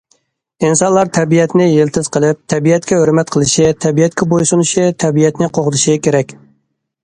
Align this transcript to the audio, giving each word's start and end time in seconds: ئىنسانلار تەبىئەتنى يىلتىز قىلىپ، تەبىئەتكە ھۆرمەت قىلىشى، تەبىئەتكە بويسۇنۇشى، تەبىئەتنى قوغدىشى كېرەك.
ئىنسانلار 0.67 1.11
تەبىئەتنى 1.17 1.67
يىلتىز 1.67 2.09
قىلىپ، 2.15 2.41
تەبىئەتكە 2.55 2.99
ھۆرمەت 3.03 3.35
قىلىشى، 3.37 3.69
تەبىئەتكە 3.87 4.29
بويسۇنۇشى، 4.35 4.89
تەبىئەتنى 5.07 5.55
قوغدىشى 5.61 6.01
كېرەك. 6.09 6.39